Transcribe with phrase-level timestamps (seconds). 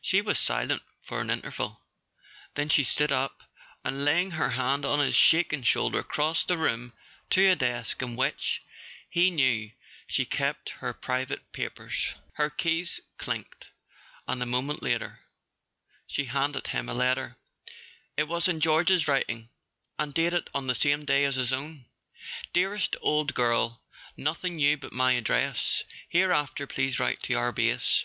[0.00, 1.80] She was silent for an interval;
[2.54, 3.42] then she stood up,
[3.82, 6.92] and laying her hand on his shaking shoulder crossed the room
[7.30, 8.60] to a desk in which
[9.10, 9.72] he knew
[10.06, 12.10] she kept her pri¬ vate papers.
[12.34, 13.70] Her keys clinked,
[14.28, 15.18] and a moment later
[16.06, 17.36] she [212] A SON AT THE FRONT handed him a letter.
[18.16, 19.48] It was in George's writing,
[19.98, 21.84] and dated on the same day as his own.
[22.52, 23.76] "Dearest old girl,
[24.16, 25.82] nothing new but my address.
[26.08, 28.04] Hereafter please write to our Base.